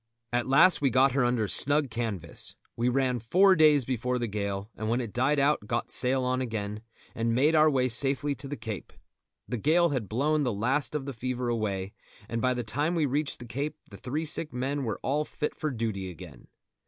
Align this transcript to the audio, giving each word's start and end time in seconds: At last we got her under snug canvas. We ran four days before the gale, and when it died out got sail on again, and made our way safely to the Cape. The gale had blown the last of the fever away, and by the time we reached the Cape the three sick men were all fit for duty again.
At 0.33 0.47
last 0.47 0.81
we 0.81 0.89
got 0.89 1.11
her 1.11 1.23
under 1.23 1.47
snug 1.47 1.91
canvas. 1.91 2.55
We 2.75 2.89
ran 2.89 3.19
four 3.19 3.53
days 3.55 3.85
before 3.85 4.17
the 4.17 4.25
gale, 4.25 4.71
and 4.75 4.89
when 4.89 4.99
it 4.99 5.13
died 5.13 5.37
out 5.37 5.67
got 5.67 5.91
sail 5.91 6.23
on 6.23 6.41
again, 6.41 6.81
and 7.13 7.35
made 7.35 7.53
our 7.53 7.69
way 7.69 7.87
safely 7.87 8.33
to 8.33 8.47
the 8.47 8.57
Cape. 8.57 8.93
The 9.47 9.57
gale 9.57 9.89
had 9.89 10.09
blown 10.09 10.41
the 10.41 10.51
last 10.51 10.95
of 10.95 11.05
the 11.05 11.13
fever 11.13 11.49
away, 11.49 11.93
and 12.27 12.41
by 12.41 12.55
the 12.55 12.63
time 12.63 12.95
we 12.95 13.05
reached 13.05 13.37
the 13.37 13.45
Cape 13.45 13.77
the 13.91 13.97
three 13.97 14.25
sick 14.25 14.51
men 14.51 14.85
were 14.85 14.99
all 15.03 15.23
fit 15.23 15.53
for 15.53 15.69
duty 15.69 16.09
again. 16.09 16.47